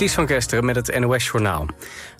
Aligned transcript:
Ties 0.00 0.14
van 0.14 0.26
Kesteren 0.26 0.64
met 0.64 0.76
het 0.76 0.98
NOS-journaal. 0.98 1.66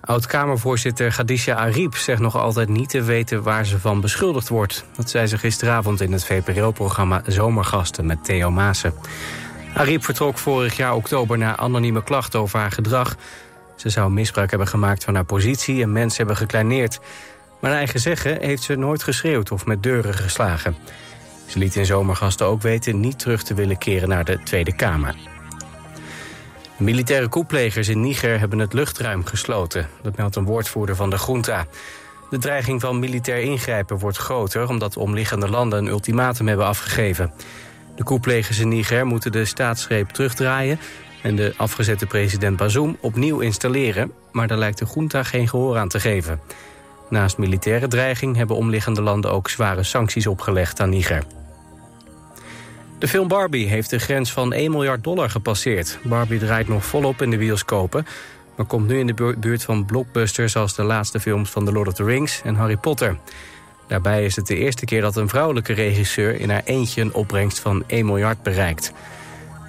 Oud-Kamervoorzitter 0.01 1.11
Khadija 1.13 1.55
Ariep 1.55 1.97
zegt 1.97 2.21
nog 2.21 2.37
altijd 2.37 2.69
niet 2.69 2.89
te 2.89 3.03
weten 3.03 3.43
waar 3.43 3.67
ze 3.67 3.79
van 3.79 4.01
beschuldigd 4.01 4.49
wordt. 4.49 4.85
Dat 4.97 5.11
zei 5.11 5.27
ze 5.27 5.39
gisteravond 5.39 6.01
in 6.01 6.13
het 6.13 6.25
VPRO-programma 6.25 7.23
Zomergasten 7.27 8.07
met 8.07 8.25
Theo 8.25 8.51
Maassen. 8.51 8.95
Ariep 9.75 10.05
vertrok 10.05 10.39
vorig 10.39 10.77
jaar 10.77 10.95
oktober 10.95 11.39
na 11.39 11.57
anonieme 11.57 12.03
klachten 12.03 12.41
over 12.41 12.59
haar 12.59 12.73
gedrag. 12.73 13.17
Ze 13.77 13.89
zou 13.89 14.11
misbruik 14.11 14.51
hebben 14.51 14.69
gemaakt 14.69 15.05
van 15.05 15.15
haar 15.15 15.25
positie 15.25 15.83
en 15.83 15.93
mensen 15.93 16.19
hebben 16.19 16.37
gekleineerd. 16.37 16.99
Maar 17.61 17.71
naar 17.71 17.79
eigen 17.79 18.01
zeggen 18.01 18.41
heeft 18.41 18.63
ze 18.63 18.75
nooit 18.75 19.03
geschreeuwd 19.03 19.51
of 19.51 19.67
met 19.67 19.83
deuren 19.83 20.15
geslagen. 20.15 20.77
Ze 21.47 21.59
liet 21.59 21.77
in 21.77 21.87
Zomergasten 21.87 22.47
ook 22.47 22.63
weten 22.63 23.01
niet 23.01 23.19
terug 23.19 23.43
te 23.43 23.55
willen 23.55 23.79
keren 23.79 24.09
naar 24.09 24.25
de 24.25 24.39
Tweede 24.43 24.75
Kamer. 24.75 25.40
Militaire 26.81 27.29
koeplegers 27.29 27.89
in 27.89 28.01
Niger 28.01 28.39
hebben 28.39 28.59
het 28.59 28.73
luchtruim 28.73 29.25
gesloten. 29.25 29.89
Dat 30.03 30.17
meldt 30.17 30.37
een 30.37 30.45
woordvoerder 30.45 30.97
van 30.97 31.11
de 31.11 31.19
junta. 31.27 31.67
De 32.31 32.39
dreiging 32.39 32.81
van 32.81 32.99
militair 32.99 33.43
ingrijpen 33.43 33.99
wordt 33.99 34.17
groter... 34.17 34.69
omdat 34.69 34.97
omliggende 34.97 35.49
landen 35.49 35.79
een 35.79 35.87
ultimatum 35.87 36.49
hebben 36.49 36.67
afgegeven. 36.67 37.33
De 37.97 38.05
koeplegers 38.05 38.59
in 38.59 38.69
Niger 38.69 39.07
moeten 39.07 39.33
de 39.33 39.45
staatsgreep 39.45 40.09
terugdraaien... 40.09 40.81
en 41.23 41.37
de 41.37 41.55
afgezette 41.57 42.07
president 42.07 42.57
Bazoum 42.57 42.97
opnieuw 43.01 43.41
installeren... 43.41 44.13
maar 44.33 44.47
daar 44.47 44.59
lijkt 44.59 44.79
de 44.79 44.87
junta 44.95 45.23
geen 45.23 45.49
gehoor 45.49 45.79
aan 45.79 45.89
te 45.89 46.01
geven. 46.01 46.41
Naast 47.11 47.39
militaire 47.39 47.89
dreiging 47.89 48.37
hebben 48.37 48.57
omliggende 48.57 49.03
landen 49.03 49.33
ook 49.33 49.49
zware 49.49 49.83
sancties 49.83 50.27
opgelegd 50.27 50.81
aan 50.81 50.91
Niger. 50.91 51.25
De 53.01 53.09
film 53.09 53.29
Barbie 53.29 53.69
heeft 53.69 53.91
de 53.91 53.99
grens 53.99 54.33
van 54.33 54.53
1 54.53 54.71
miljard 54.71 55.05
dollar 55.05 55.31
gepasseerd. 55.31 55.99
Barbie 56.03 56.39
draait 56.39 56.69
nog 56.69 56.85
volop 56.85 57.23
in 57.23 57.31
de 57.31 57.37
bioscopen... 57.37 58.07
maar 58.57 58.67
komt 58.67 58.89
nu 58.89 58.99
in 58.99 59.07
de 59.07 59.37
buurt 59.39 59.65
van 59.65 59.85
blockbusters... 59.85 60.57
als 60.57 60.75
de 60.75 60.83
laatste 60.83 61.21
films 61.21 61.51
van 61.51 61.65
The 61.65 61.73
Lord 61.73 61.89
of 61.89 61.95
the 61.95 62.05
Rings 62.05 62.41
en 62.45 62.55
Harry 62.55 62.77
Potter. 62.77 63.19
Daarbij 63.87 64.25
is 64.25 64.37
het 64.37 64.47
de 64.47 64.57
eerste 64.57 64.85
keer 64.85 65.01
dat 65.01 65.17
een 65.17 65.29
vrouwelijke 65.29 65.73
regisseur... 65.73 66.41
in 66.41 66.51
haar 66.51 66.63
eentje 66.65 67.01
een 67.01 67.13
opbrengst 67.13 67.59
van 67.59 67.85
1 67.87 68.07
miljard 68.07 68.43
bereikt. 68.43 68.93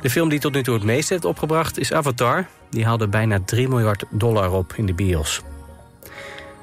De 0.02 0.09
film 0.09 0.30
die 0.30 0.39
tot 0.39 0.53
nu 0.53 0.64
toe 0.64 0.73
het 0.73 0.83
meest 0.83 1.09
heeft 1.09 1.25
opgebracht 1.25 1.80
is 1.80 1.94
Avatar. 1.94 2.48
Die 2.70 2.86
haalde 2.86 3.08
bijna 3.08 3.39
3 3.45 3.67
miljard 3.67 4.03
dollar 4.09 4.52
op 4.52 4.73
in 4.75 4.86
de 4.86 4.94
bios. 4.94 5.42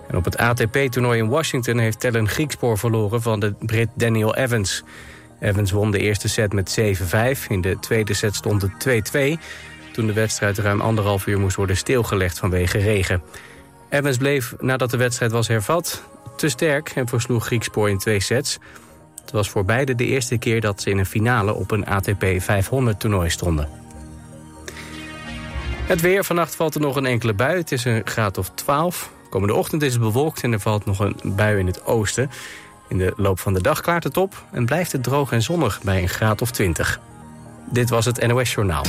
En 0.09 0.17
op 0.17 0.25
het 0.25 0.37
ATP-toernooi 0.37 1.19
in 1.19 1.29
Washington 1.29 1.79
heeft 1.79 2.01
Tellen 2.01 2.29
Griekspoor 2.29 2.79
verloren... 2.79 3.23
van 3.23 3.41
de 3.41 3.55
Brit 3.59 3.89
Daniel 3.95 4.35
Evans... 4.35 4.85
Evans 5.41 5.70
won 5.70 5.91
de 5.91 5.98
eerste 5.98 6.28
set 6.28 6.53
met 6.53 6.78
7-5. 6.81 7.47
In 7.48 7.61
de 7.61 7.78
tweede 7.81 8.14
set 8.14 8.34
stond 8.34 8.62
het 8.62 9.03
2-2... 9.17 9.42
toen 9.92 10.06
de 10.06 10.12
wedstrijd 10.12 10.58
ruim 10.58 10.80
anderhalf 10.80 11.27
uur 11.27 11.41
moest 11.41 11.56
worden 11.56 11.77
stilgelegd 11.77 12.39
vanwege 12.39 12.78
regen. 12.78 13.22
Evans 13.89 14.17
bleef, 14.17 14.55
nadat 14.58 14.91
de 14.91 14.97
wedstrijd 14.97 15.33
was 15.33 15.48
hervat, 15.48 16.03
te 16.36 16.48
sterk... 16.48 16.91
en 16.95 17.08
versloeg 17.08 17.47
Griekspoor 17.47 17.91
in 17.91 17.98
twee 17.98 18.20
sets. 18.20 18.58
Het 19.20 19.30
was 19.30 19.50
voor 19.50 19.64
beide 19.64 19.95
de 19.95 20.06
eerste 20.06 20.39
keer 20.39 20.61
dat 20.61 20.83
ze 20.83 20.91
in 20.91 20.98
een 20.98 21.06
finale... 21.06 21.55
op 21.55 21.70
een 21.70 21.86
ATP 21.86 22.25
500-toernooi 22.25 23.27
stonden. 23.27 23.69
Het 25.89 26.00
weer, 26.00 26.25
vannacht 26.25 26.55
valt 26.55 26.75
er 26.75 26.80
nog 26.80 26.97
een 26.97 27.06
enkele 27.06 27.34
bui. 27.34 27.56
Het 27.56 27.73
is 27.73 27.84
een 27.84 28.02
graad 28.05 28.39
of 28.39 28.50
12. 28.55 29.11
Komende 29.30 29.55
ochtend 29.55 29.83
is 29.83 29.92
het 29.92 30.02
bewolkt 30.02 30.42
en 30.42 30.52
er 30.52 30.61
valt 30.61 30.84
nog 30.84 30.98
een 30.98 31.17
bui 31.25 31.58
in 31.58 31.67
het 31.67 31.84
oosten. 31.84 32.30
In 32.89 32.98
de 32.98 33.12
loop 33.17 33.39
van 33.39 33.55
de 33.55 33.62
dag 33.62 33.81
klaart 33.81 34.05
het 34.05 34.17
op 34.17 34.44
en 34.50 34.64
blijft 34.64 34.92
het 34.92 35.03
droog 35.03 35.33
en 35.33 35.42
zonnig 35.42 35.81
bij 35.83 36.03
een 36.03 36.08
graad 36.08 36.42
of 36.42 36.50
20. 36.50 37.00
Dit 37.70 37.91
was 37.91 38.05
het 38.05 38.27
NOS 38.27 38.53
Journaal. 38.53 38.84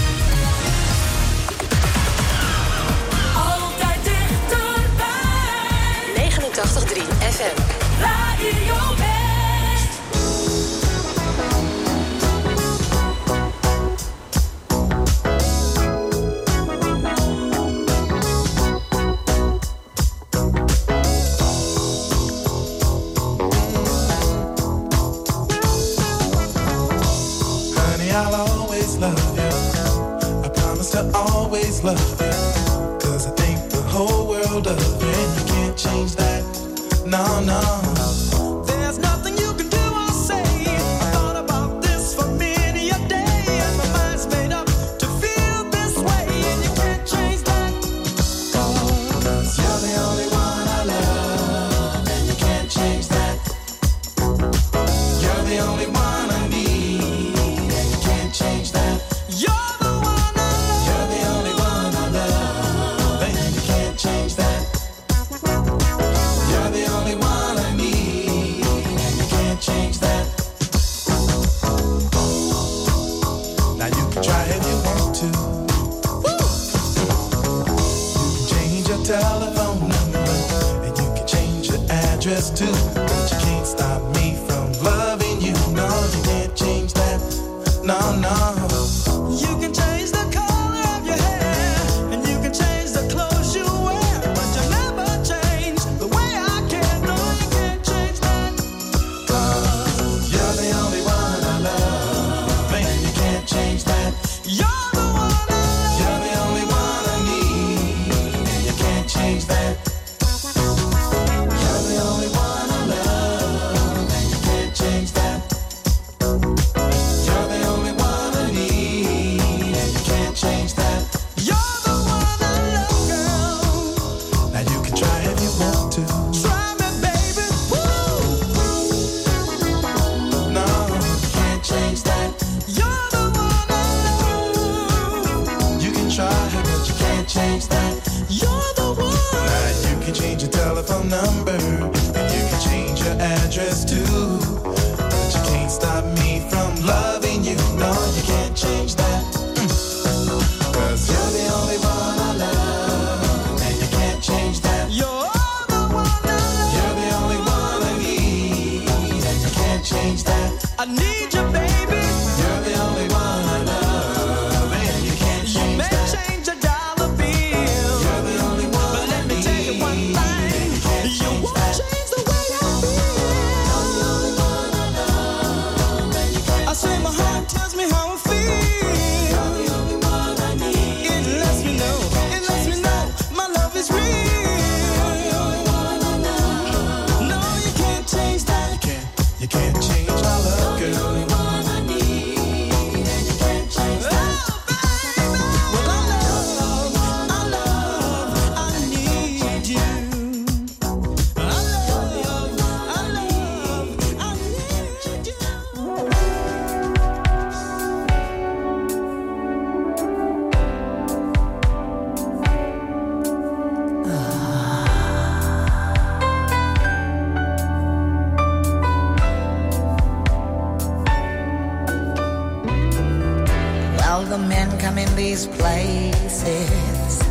These 225.20 225.48
places, 225.48 227.22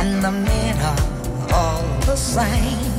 and 0.00 0.22
the 0.22 0.30
men 0.30 0.76
are 0.90 1.02
all 1.52 1.82
the 2.00 2.16
same. 2.16 2.94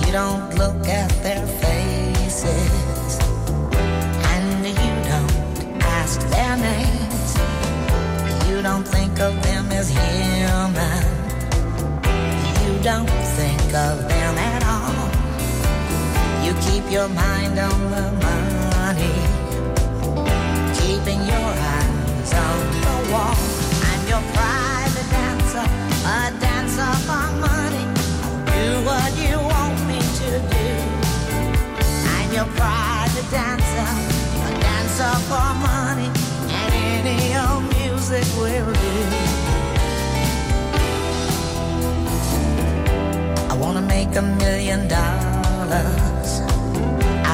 You 0.00 0.12
don't 0.12 0.54
look 0.54 0.86
at 0.88 1.10
their 1.24 1.46
faces, 1.62 3.18
and 4.34 4.66
you 4.66 4.92
don't 5.10 5.82
ask 5.98 6.20
their 6.34 6.56
names. 6.56 7.30
You 8.48 8.62
don't 8.62 8.86
think 8.86 9.18
of 9.20 9.32
them 9.42 9.64
as 9.72 9.88
human. 9.88 11.04
You 12.62 12.72
don't 12.82 13.10
think 13.38 13.62
of 13.88 13.94
them 14.12 14.34
at 14.52 14.62
all. 14.74 15.08
You 16.44 16.52
keep 16.66 16.84
your 16.90 17.08
mind 17.08 17.58
on 17.58 17.78
the 17.94 18.06
money, 18.24 18.55
keeping 21.06 21.24
your 21.26 21.36
eyes 21.36 22.32
on 22.34 22.58
the 22.82 23.12
wall. 23.12 23.36
I'm 23.90 24.02
your 24.08 24.22
private 24.34 25.08
dancer, 25.10 25.66
a 26.04 26.32
dancer 26.40 26.92
for 27.06 27.26
money. 27.46 27.86
Do 28.50 28.66
what 28.88 29.10
you 29.16 29.38
want 29.38 29.78
me 29.86 30.00
to 30.20 30.30
do. 30.54 30.68
I'm 32.14 32.32
your 32.32 32.48
private 32.58 33.28
dancer, 33.30 33.88
a 34.46 34.60
dancer 34.66 35.14
for 35.30 35.48
money, 35.70 36.10
and 36.58 36.72
any 36.98 37.36
old 37.44 37.64
music 37.78 38.26
will 38.36 38.72
do. 38.72 38.96
I 43.52 43.56
wanna 43.60 43.82
make 43.82 44.12
a 44.16 44.22
million 44.22 44.88
dollars. 44.88 46.30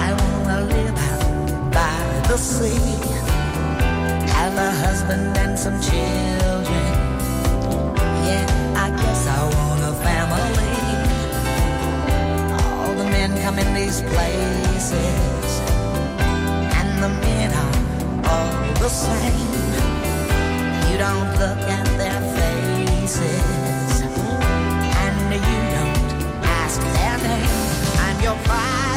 I 0.04 0.08
wanna 0.20 0.60
live 0.74 0.98
out 1.10 1.72
by 1.72 2.28
the 2.28 2.36
sea. 2.36 3.11
Have 4.54 4.68
a 4.68 4.70
husband 4.86 5.34
and 5.38 5.58
some 5.58 5.80
children. 5.80 6.92
Yeah, 8.28 8.44
I 8.76 8.90
guess 8.90 9.26
I 9.26 9.40
want 9.56 9.80
a 9.80 9.94
family. 10.04 10.76
All 12.60 12.92
the 12.94 13.04
men 13.04 13.30
come 13.40 13.58
in 13.58 13.72
these 13.72 14.02
places, 14.02 14.92
and 16.78 17.02
the 17.02 17.08
men 17.08 17.50
are 17.64 17.76
all 18.28 18.52
the 18.74 18.90
same. 18.90 19.48
You 20.90 20.98
don't 20.98 21.30
look 21.40 21.62
at 21.78 21.86
their 21.96 22.20
faces, 22.36 24.02
and 24.02 25.32
you 25.32 25.60
don't 25.76 25.96
ask 26.44 26.78
their 26.78 27.16
name. 27.26 27.56
I'm 28.04 28.20
your 28.20 28.36
private 28.44 28.91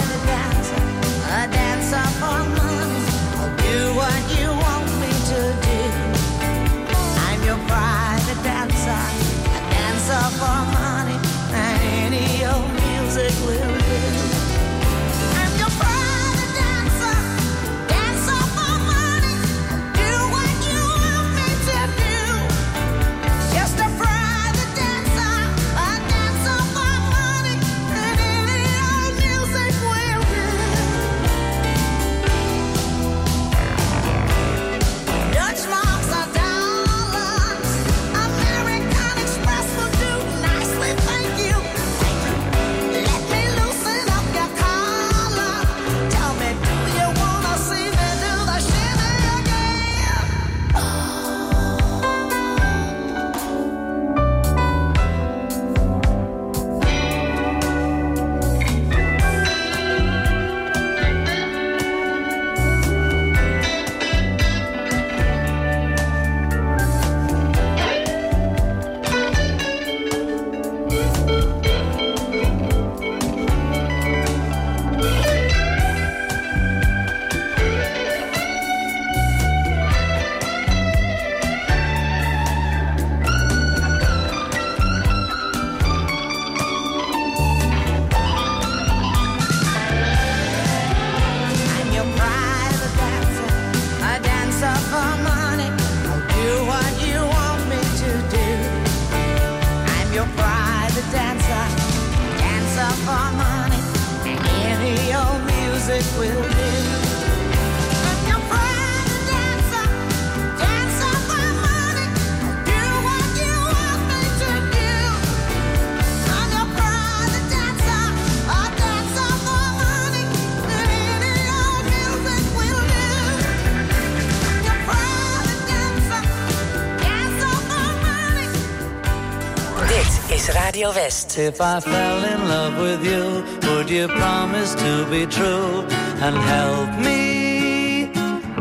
West. 130.96 131.38
If 131.38 131.60
I 131.60 131.80
fell 131.82 132.24
in 132.24 132.48
love 132.48 132.78
with 132.80 133.06
you, 133.06 133.44
would 133.68 133.90
you 133.90 134.08
promise 134.08 134.74
to 134.76 135.06
be 135.10 135.26
true 135.26 135.84
and 136.26 136.36
help 136.54 136.90
me 137.00 138.12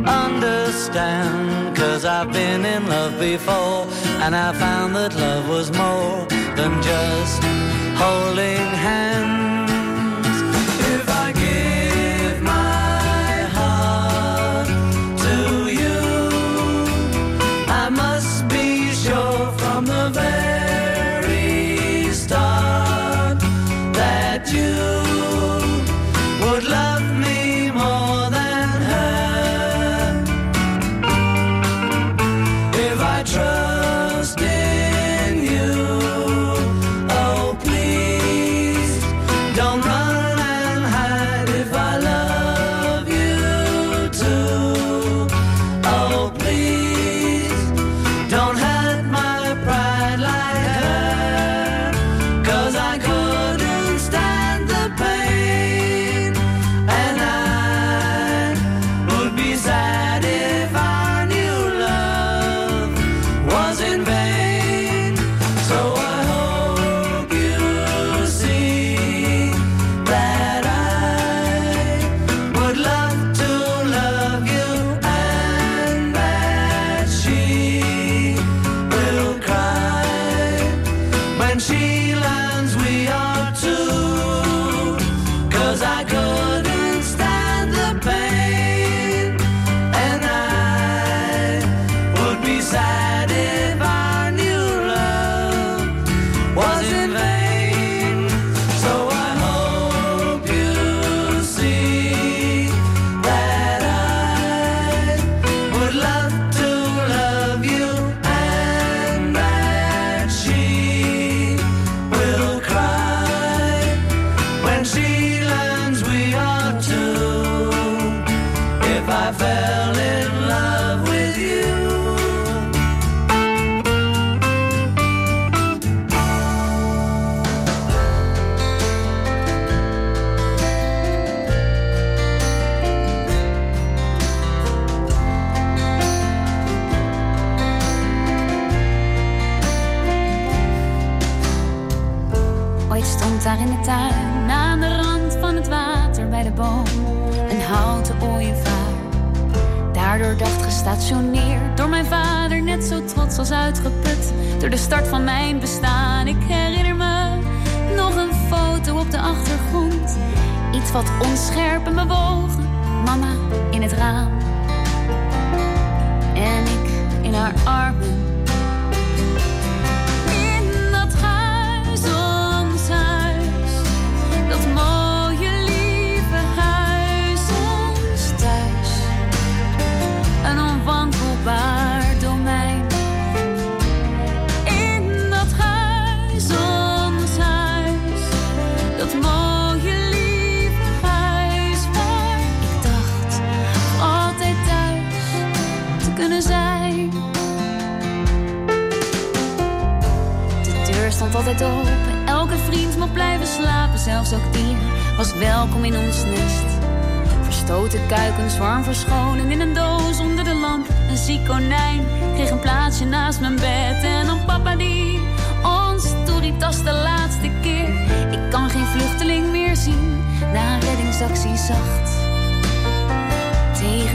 understand? 0.05 1.76
Cause 1.76 2.05
I've 2.05 2.33
been 2.33 2.64
in 2.64 2.87
love 2.88 3.19
before 3.21 3.87
and 4.23 4.35
I 4.35 4.53
found 4.53 4.97
that 4.97 5.14
love 5.14 5.49
was 5.49 5.71
more 5.73 6.26
than 6.57 6.73
just 6.83 7.43
holding 8.03 8.67
hands. 8.88 9.54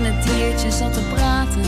het 0.09 0.23
diertje 0.23 0.71
zat 0.71 0.93
te 0.93 1.01
praten. 1.01 1.61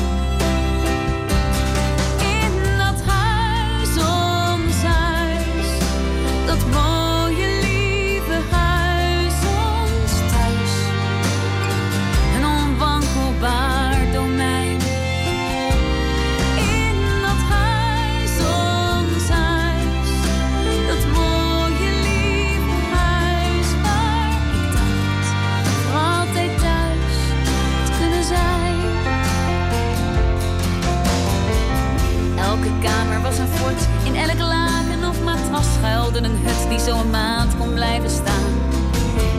zelden 36.12 36.32
een 36.32 36.46
hut 36.46 36.70
die 36.70 36.80
zo'n 36.80 37.10
maand 37.10 37.58
kon 37.58 37.74
blijven 37.74 38.10
staan. 38.10 38.54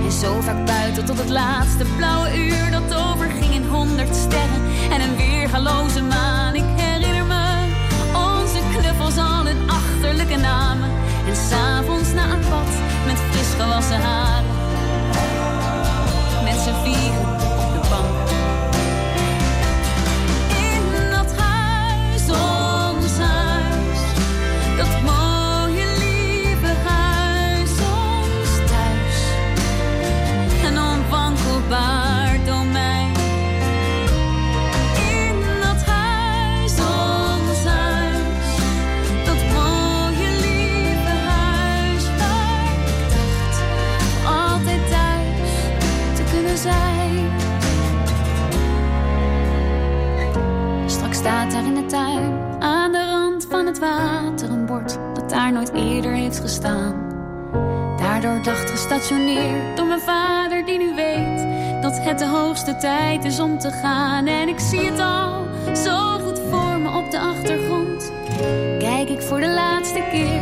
En 0.05 0.13
zo 0.13 0.41
vaak 0.41 0.67
buiten 0.67 1.05
tot 1.05 1.19
het 1.19 1.29
laatste 1.29 1.85
blauwe 1.97 2.37
uur 2.37 2.71
dat 2.71 2.95
overging 2.95 3.55
in 3.55 3.67
honderd 3.67 4.17
sterren 4.17 4.63
en 4.91 5.01
een 5.01 5.17
weergaloze 5.17 6.03
maan. 6.03 6.55
Ik 6.55 6.65
herinner 6.77 7.25
me 7.25 7.75
onze 8.15 8.59
knuffels 8.71 9.17
al 9.17 9.47
in 9.47 9.71
achterlijke 9.71 10.37
namen. 10.37 10.91
En 11.27 11.37
s'avonds 11.37 12.13
na 12.13 12.25
een 12.25 12.49
pad 12.51 12.71
met 13.07 13.19
fris 13.31 13.55
gewassen 13.61 14.01
haren. 14.01 14.45
Met 16.45 16.59
z'n 16.59 16.83
vieren 16.83 17.42
in 51.65 51.75
de 51.75 51.87
tuin, 51.87 52.41
aan 52.59 52.93
de 52.93 53.05
rand 53.11 53.47
van 53.51 53.67
het 53.67 53.79
water, 53.79 54.51
een 54.51 54.67
bord 54.67 54.99
dat 55.15 55.31
daar 55.31 55.53
nooit 55.53 55.73
eerder 55.75 56.13
heeft 56.13 56.41
gestaan. 56.41 56.95
Daardoor 57.97 58.43
dacht 58.43 58.71
gestationeerd 58.71 59.77
door 59.77 59.87
mijn 59.87 60.01
vader 60.01 60.65
die 60.65 60.79
nu 60.79 60.95
weet 60.95 61.47
dat 61.83 61.99
het 61.99 62.19
de 62.19 62.27
hoogste 62.27 62.77
tijd 62.77 63.25
is 63.25 63.41
om 63.41 63.59
te 63.59 63.71
gaan. 63.71 64.27
En 64.27 64.49
ik 64.49 64.59
zie 64.59 64.91
het 64.91 64.99
al 64.99 65.47
zo 65.77 66.19
goed 66.19 66.41
voor 66.51 66.79
me 66.79 66.97
op 66.97 67.11
de 67.11 67.19
achtergrond. 67.19 68.13
Kijk 68.79 69.09
ik 69.09 69.23
voor 69.23 69.41
de 69.41 69.49
laatste 69.49 70.09
keer 70.11 70.42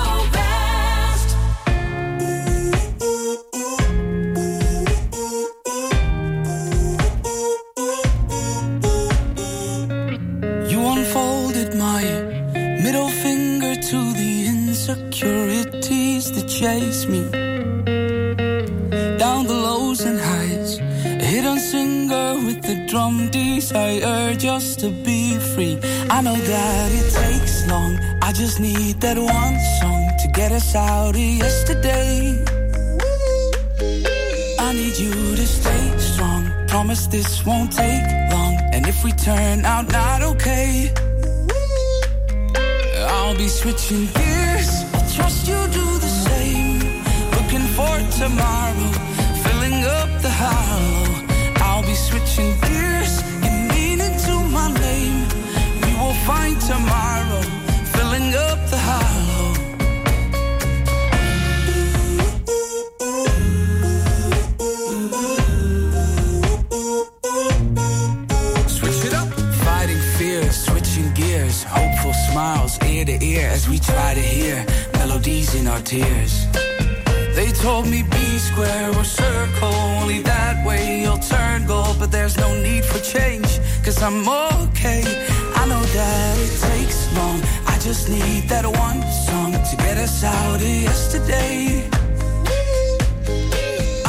desire 23.61 24.33
just 24.35 24.79
to 24.79 24.89
be 24.89 25.37
free. 25.53 25.77
I 26.09 26.21
know 26.21 26.35
that 26.35 26.89
it 26.99 27.07
takes 27.21 27.67
long, 27.67 27.93
I 28.21 28.31
just 28.33 28.59
need 28.59 28.99
that 29.01 29.17
one 29.17 29.57
song 29.79 30.01
to 30.21 30.27
get 30.39 30.51
us 30.51 30.75
out 30.75 31.15
of 31.15 31.27
yesterday. 31.43 32.43
I 34.65 34.73
need 34.73 34.95
you 34.97 35.13
to 35.39 35.45
stay 35.45 35.83
strong. 35.99 36.43
Promise 36.67 37.05
this 37.07 37.45
won't 37.45 37.71
take 37.71 38.05
long. 38.33 38.55
And 38.73 38.87
if 38.87 39.03
we 39.03 39.11
turn 39.11 39.63
out 39.63 39.85
not 39.91 40.21
okay, 40.31 40.91
I'll 43.13 43.37
be 43.43 43.47
switching 43.47 44.05
gears. 44.17 44.69
I 44.97 44.99
trust 45.15 45.47
you 45.47 45.59
do 45.79 45.87
the 46.05 46.13
same. 46.27 46.79
Looking 47.35 47.67
for 47.77 47.95
tomorrow, 48.21 48.89
filling 49.43 49.79
up 49.99 50.09
the 50.25 50.33
hollow. 50.41 51.01
I'll 51.67 51.85
be 51.85 51.93
switching 51.93 52.51
gears 52.61 53.10
find 56.31 56.57
tomorrow, 56.73 57.43
filling 57.95 58.29
up 58.47 58.59
the 58.71 58.79
hollow. 58.89 59.47
Switch 68.77 69.01
it 69.07 69.13
up. 69.21 69.29
Fighting 69.65 70.03
fears, 70.17 70.55
switching 70.67 71.09
gears, 71.19 71.57
hopeful 71.63 72.13
smiles 72.27 72.73
ear 72.91 73.05
to 73.05 73.17
ear 73.31 73.47
as 73.57 73.67
we 73.67 73.77
try 73.79 74.09
to 74.19 74.25
hear 74.35 74.57
melodies 74.99 75.49
in 75.59 75.67
our 75.67 75.81
tears. 75.91 76.33
They 77.37 77.49
told 77.65 77.85
me 77.93 77.99
be 78.03 78.27
square 78.49 78.89
or 78.97 79.03
circle, 79.03 79.75
only 79.99 80.19
that 80.33 80.55
way 80.67 81.01
you'll 81.01 81.25
turn 81.35 81.65
gold. 81.65 81.95
But 81.99 82.09
there's 82.15 82.37
no 82.37 82.49
need 82.67 82.83
for 82.91 82.99
change, 83.15 83.49
cause 83.85 83.99
I'm 84.07 84.19
okay. 84.63 85.03
I 85.61 85.67
know 85.67 85.83
that 85.83 86.37
it 86.39 86.53
takes 86.59 86.99
long. 87.15 87.39
I 87.67 87.77
just 87.77 88.09
need 88.09 88.49
that 88.49 88.65
one 88.65 88.99
song 89.27 89.51
to 89.51 89.75
get 89.77 89.95
us 89.99 90.23
out 90.23 90.55
of 90.55 90.61
yesterday. 90.87 91.87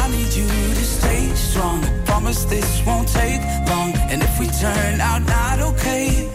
I 0.03 0.05
need 0.11 0.33
you 0.33 0.49
to 0.49 0.85
stay 0.97 1.29
strong. 1.35 1.85
Promise 2.07 2.47
this 2.47 2.83
won't 2.87 3.07
take 3.07 3.43
long. 3.69 3.93
And 4.11 4.23
if 4.23 4.41
we 4.41 4.47
turn 4.65 5.03
out 5.03 5.21
not 5.27 5.61
okay, 5.71 6.31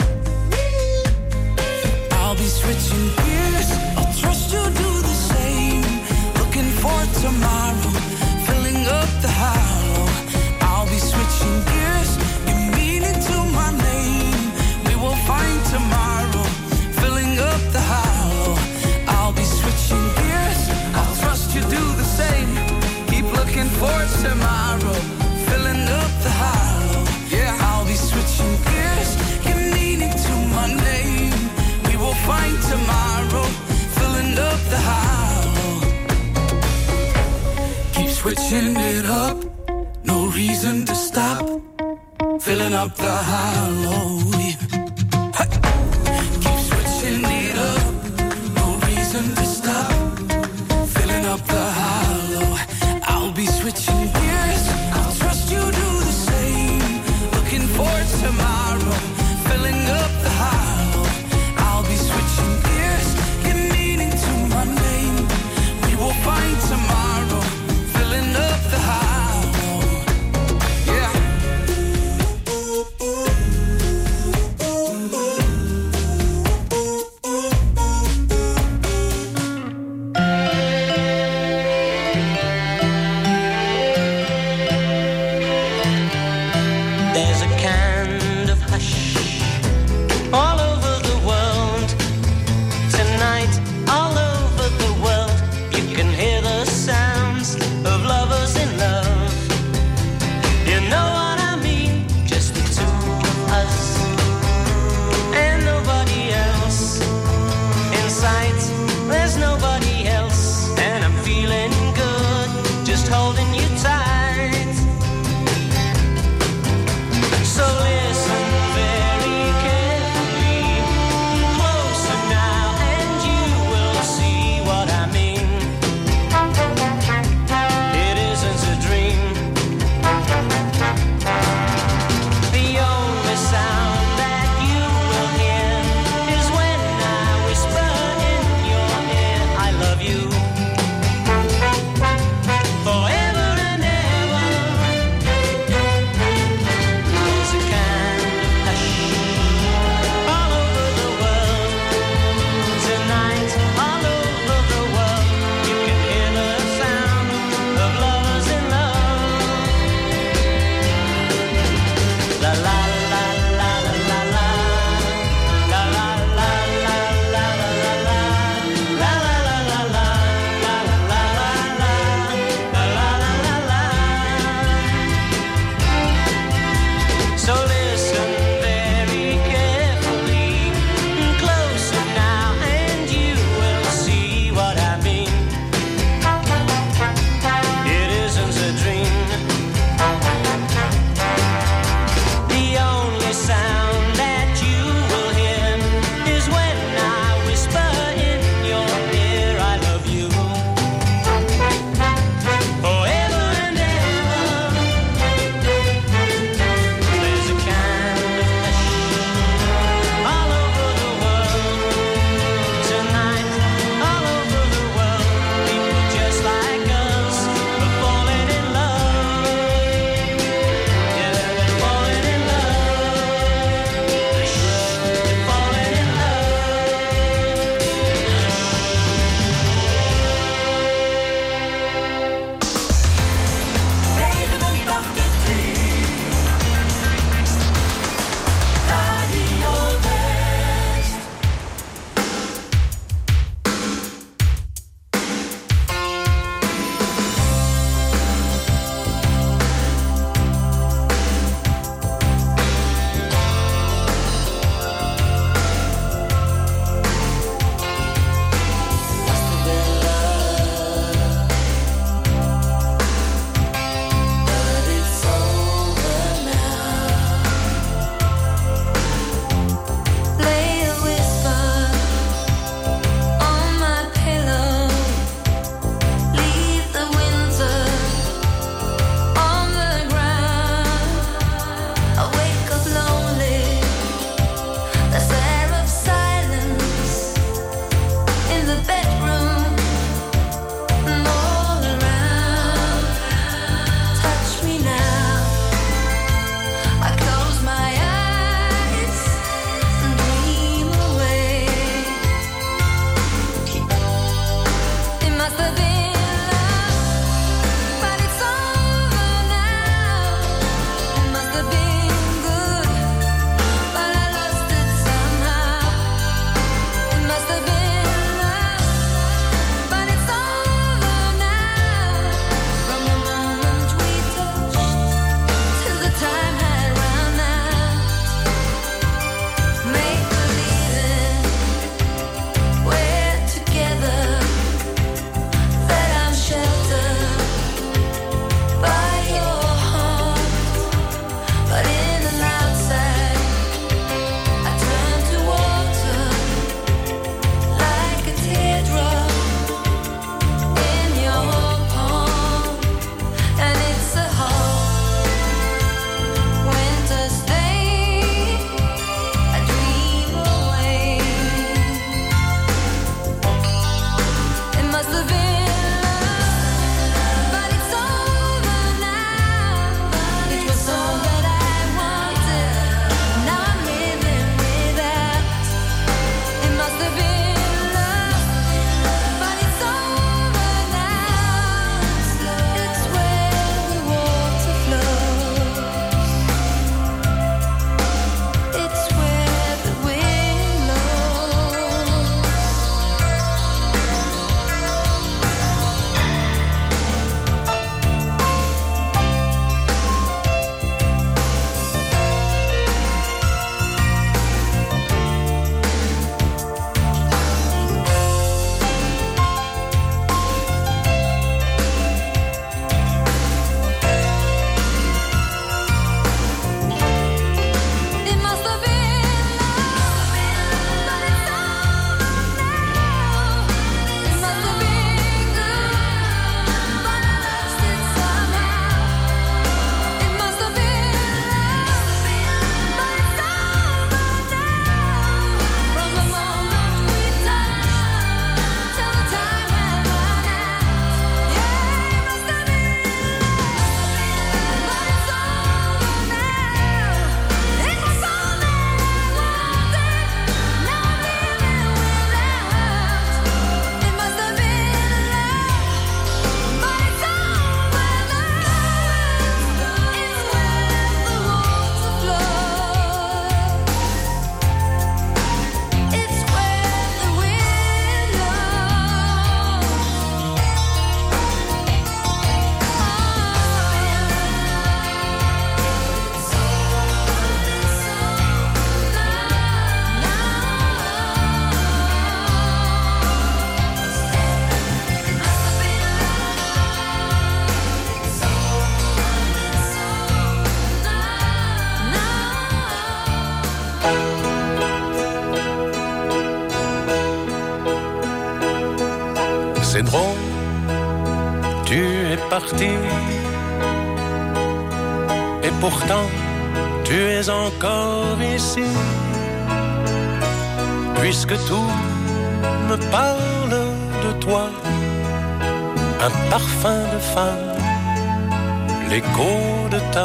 I'll 2.12 2.36
be 2.36 2.50
switching 2.60 3.08
gears. 3.18 3.70
I'll 3.98 4.14
trust 4.22 4.54
you 4.54 4.62
do 4.84 4.90
the 5.10 5.18
same. 5.34 5.82
Looking 6.40 6.70
for 6.84 7.00
tomorrow, 7.24 7.92
filling 8.46 8.86
up 8.86 9.10
the 9.26 9.34
hollow. 9.42 10.06
I'll 10.62 10.86
be 10.86 11.00
switching 11.12 11.58
gears. 11.72 12.12
You're 12.46 12.70
meaning 12.78 13.18
to 13.30 13.36
my 13.58 13.72
name 13.82 14.27
find 15.28 15.60
tomorrow, 15.76 16.46
filling 17.00 17.34
up 17.52 17.62
the 17.76 17.84
hollow. 17.94 18.56
I'll 19.16 19.34
be 19.34 19.44
switching 19.60 20.06
gears. 20.20 20.62
I 21.00 21.04
trust 21.22 21.54
you 21.56 21.62
do 21.78 21.84
the 22.02 22.08
same. 22.22 22.50
Keep 23.12 23.28
looking 23.40 23.70
for 23.80 23.98
tomorrow, 24.24 24.98
filling 25.48 25.84
up 26.02 26.12
the 26.26 26.34
hollow. 26.44 27.04
Yeah, 27.36 27.68
I'll 27.68 27.86
be 27.86 27.98
switching 28.10 28.56
gears. 28.68 29.12
Give 29.46 29.62
meaning 29.78 30.16
to 30.26 30.34
my 30.56 30.68
name. 30.90 31.36
We 31.88 31.94
will 32.02 32.20
find 32.30 32.56
tomorrow, 32.72 33.46
filling 33.98 34.34
up 34.50 34.62
the 34.74 34.82
hollow. 34.92 35.74
Keep 37.96 38.12
switching 38.22 38.70
it 38.94 39.06
up. 39.26 39.38
No 40.06 40.18
reason 40.40 40.86
to 40.86 40.96
stop 40.96 41.44
filling 42.40 42.74
up 42.74 42.96
the 42.96 43.16
hollow. 43.32 44.47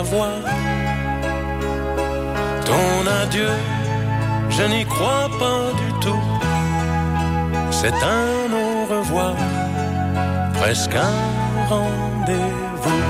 Voix. 0.03 0.37
Ton 2.65 3.07
adieu, 3.23 3.53
je 4.51 4.63
n'y 4.63 4.85
crois 4.85 5.29
pas 5.39 5.63
du 5.83 5.89
tout. 6.05 6.25
C'est 7.71 7.99
un 8.19 8.53
au 8.63 8.95
revoir, 8.95 9.35
presque 10.61 10.95
un 10.95 11.67
rendez-vous. 11.69 13.03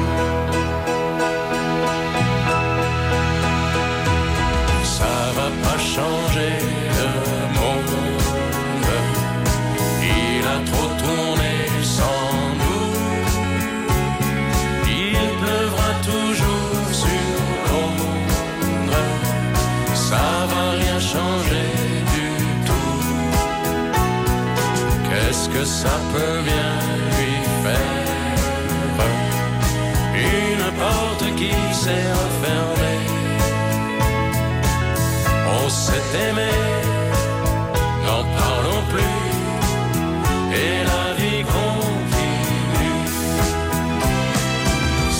Ça 4.96 5.14
va 5.36 5.48
pas 5.64 5.78
changer 5.78 6.61
ça 25.82 25.96
peut 26.12 26.40
bien 26.50 26.72
lui 27.14 27.34
faire 27.64 28.02
Une 30.14 30.68
porte 30.82 31.26
qui 31.40 31.54
s'est 31.82 32.10
refermée. 32.22 33.02
On 35.58 35.68
s'est 35.68 36.10
aimé, 36.26 36.54
n'en 38.06 38.22
parlons 38.40 38.82
plus. 38.92 39.20
Et 40.62 40.74
la 40.90 41.06
vie 41.18 41.42
continue. 41.56 43.00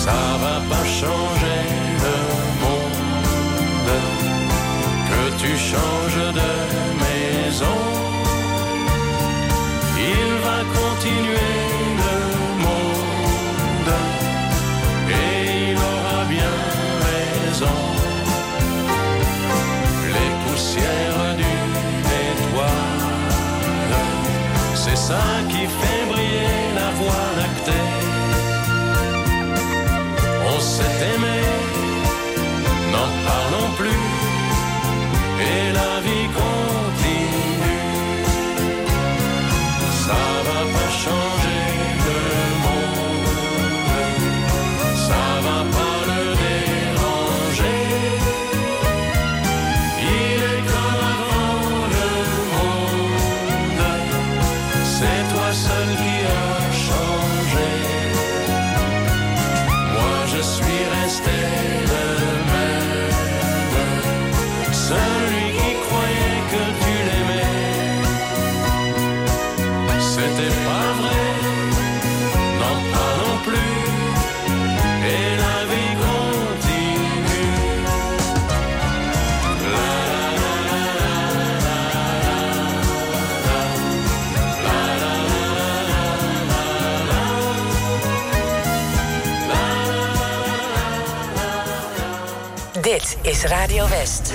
Ça 0.03 0.21
va 0.45 0.57
pas 0.71 0.87
changer 1.01 1.63
le 2.07 2.19
monde. 2.63 3.93
Que 5.09 5.23
tu 5.41 5.53
changes 5.71 6.12
qui 25.51 25.63
fait 25.79 26.05
briller 26.11 26.59
la 26.81 26.91
voie 26.99 27.25
lactée. 27.41 27.87
On 30.53 30.61
s'est 30.61 30.99
aimé, 31.13 31.39
n'en 32.93 33.09
parlons 33.29 33.71
plus, 33.81 34.05
et 35.49 35.73
la 35.79 35.93
vie 36.07 36.29
Radio 93.45 93.87
West. 93.87 94.33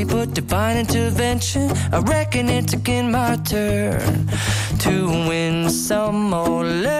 Me 0.00 0.04
but 0.04 0.34
divine 0.34 0.78
intervention. 0.78 1.70
I 1.92 1.98
reckon 1.98 2.48
it's 2.48 2.72
again 2.72 3.10
my 3.10 3.36
turn 3.36 4.28
to 4.84 5.06
win 5.28 5.68
some 5.68 6.32
or 6.32 6.64
learn 6.64 6.99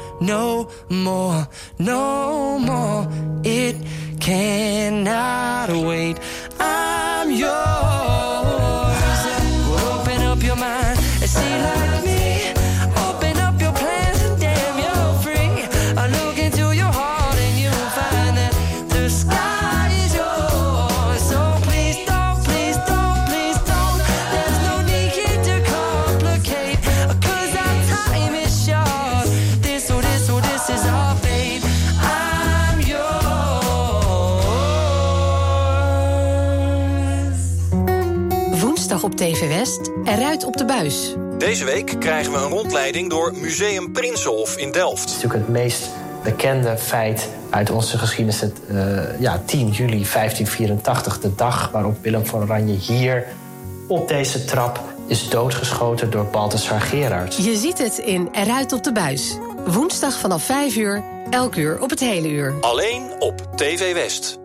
no 0.21 0.69
more, 0.89 1.47
no 1.79 2.59
more. 2.59 3.07
It 3.43 3.75
cannot 4.19 5.69
wait. 5.71 6.17
TV 39.21 39.47
West, 39.47 39.91
eruit 40.03 40.43
op 40.43 40.57
de 40.57 40.65
buis. 40.65 41.15
Deze 41.37 41.65
week 41.65 41.95
krijgen 41.99 42.31
we 42.31 42.37
een 42.37 42.49
rondleiding 42.49 43.09
door 43.09 43.33
Museum 43.37 43.91
Prinsenhof 43.91 44.57
in 44.57 44.71
Delft. 44.71 44.99
Het 44.99 45.09
is 45.09 45.15
natuurlijk 45.15 45.43
het 45.43 45.53
meest 45.53 45.89
bekende 46.23 46.77
feit 46.77 47.29
uit 47.49 47.69
onze 47.69 47.97
geschiedenis. 47.97 48.41
Het, 48.41 48.59
eh, 48.67 49.19
ja, 49.19 49.41
10 49.45 49.69
juli 49.69 50.05
1584, 50.05 51.19
de 51.19 51.35
dag 51.35 51.71
waarop 51.71 51.97
Willem 52.01 52.25
van 52.25 52.41
Oranje 52.41 52.73
hier 52.73 53.27
op 53.87 54.07
deze 54.07 54.45
trap 54.45 54.83
is 55.07 55.29
doodgeschoten 55.29 56.11
door 56.11 56.25
Balthasar 56.25 56.81
Gerards. 56.81 57.37
Je 57.37 57.55
ziet 57.55 57.77
het 57.77 57.97
in 57.97 58.29
Eruit 58.31 58.73
op 58.73 58.83
de 58.83 58.91
buis. 58.91 59.37
Woensdag 59.65 60.19
vanaf 60.19 60.43
5 60.43 60.75
uur, 60.75 61.03
elk 61.29 61.55
uur 61.55 61.81
op 61.81 61.89
het 61.89 61.99
hele 61.99 62.29
uur. 62.29 62.53
Alleen 62.61 63.11
op 63.19 63.47
TV 63.55 63.93
West. 63.93 64.40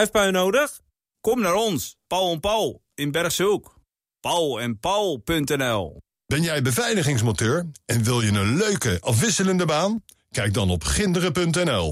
Schuifpui 0.00 0.30
nodig? 0.30 0.80
Kom 1.20 1.40
naar 1.40 1.54
ons, 1.54 1.96
Paul 2.06 2.32
en 2.32 2.40
Paul 2.40 2.82
in 2.94 3.10
Bergse 3.10 3.42
Hoek. 3.42 3.74
Paul 4.20 4.60
en 4.60 4.78
Paul.nl 4.78 6.02
Ben 6.26 6.42
jij 6.42 6.62
beveiligingsmonteur 6.62 7.66
en 7.86 8.02
wil 8.02 8.20
je 8.20 8.30
een 8.30 8.56
leuke, 8.56 8.98
afwisselende 9.00 9.64
baan? 9.64 10.04
Kijk 10.30 10.54
dan 10.54 10.70
op 10.70 10.84
ginderen.nl. 10.84 11.90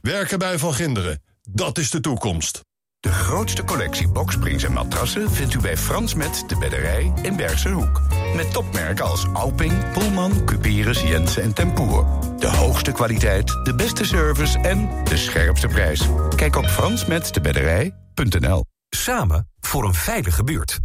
Werken 0.00 0.38
bij 0.38 0.58
Van 0.58 0.74
Ginderen, 0.74 1.22
dat 1.42 1.78
is 1.78 1.90
de 1.90 2.00
toekomst. 2.00 2.60
De 3.04 3.12
grootste 3.12 3.64
collectie 3.64 4.08
boksprings 4.08 4.62
en 4.62 4.72
matrassen 4.72 5.30
vindt 5.30 5.54
u 5.54 5.58
bij 5.58 5.76
Frans 5.76 6.14
Met 6.14 6.44
de 6.46 6.56
Bedderij 6.56 7.12
in 7.22 7.36
Bergse 7.36 7.68
Hoek. 7.68 8.02
Met 8.36 8.52
topmerken 8.52 9.04
als 9.04 9.26
Alping, 9.32 9.92
Pullman, 9.92 10.44
Cuperus, 10.44 11.02
Jensen 11.02 11.42
en 11.42 11.54
Tempoer. 11.54 12.06
De 12.38 12.46
hoogste 12.46 12.92
kwaliteit, 12.92 13.46
de 13.64 13.74
beste 13.74 14.04
service 14.04 14.58
en 14.58 15.04
de 15.04 15.16
scherpste 15.16 15.66
prijs. 15.66 16.08
Kijk 16.36 16.56
op 16.56 16.66
fransmetdebedderij.nl 16.66 18.64
Samen 18.88 19.50
voor 19.60 19.84
een 19.84 19.94
veilige 19.94 20.44
buurt. 20.44 20.78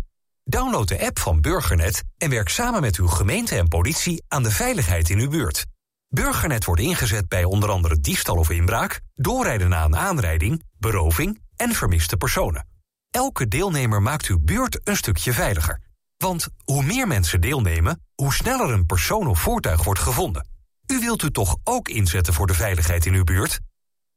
Download 0.44 0.88
de 0.88 1.06
app 1.06 1.20
van 1.20 1.42
Burgernet 1.42 2.04
en 2.18 2.30
werk 2.30 2.50
samen 2.50 2.82
met 2.82 2.96
uw 2.96 3.08
gemeente 3.08 3.56
en 3.56 3.68
politie 3.68 4.24
aan 4.28 4.44
de 4.44 4.52
veiligheid 4.52 5.10
in 5.10 5.20
uw 5.20 5.30
buurt. 5.30 5.66
Burgernet 6.08 6.66
wordt 6.66 6.82
ingezet 6.82 7.28
bij 7.28 7.44
onder 7.44 7.70
andere 7.70 8.00
diefstal 8.00 8.36
of 8.36 8.50
inbraak, 8.50 9.00
doorrijden 9.16 9.70
na 9.70 9.86
een 9.86 9.98
aanrijding, 9.98 10.64
beroving 10.78 11.48
en 11.60 11.72
vermiste 11.72 12.18
personen. 12.18 12.68
Elke 13.12 13.48
deelnemer 13.48 14.02
maakt 14.02 14.26
uw 14.26 14.40
buurt 14.40 14.80
een 14.84 14.96
stukje 14.96 15.34
veiliger. 15.34 15.82
Want 16.18 16.48
hoe 16.64 16.84
meer 16.84 17.08
mensen 17.08 17.42
deelnemen, 17.42 18.04
hoe 18.16 18.34
sneller 18.34 18.70
een 18.70 18.86
persoon 18.86 19.28
of 19.28 19.40
voertuig 19.40 19.84
wordt 19.84 20.00
gevonden. 20.00 20.48
U 20.88 21.00
wilt 21.00 21.24
u 21.24 21.32
toch 21.32 21.58
ook 21.64 21.90
inzetten 21.90 22.34
voor 22.34 22.48
de 22.48 22.54
veiligheid 22.54 23.06
in 23.06 23.14
uw 23.14 23.24
buurt? 23.24 23.60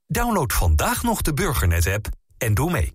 Download 0.07 0.53
vandaag 0.53 1.03
nog 1.03 1.23
de 1.23 1.35
Burgernet-app 1.35 2.09
en 2.39 2.55
doe 2.55 2.71
mee. 2.71 2.93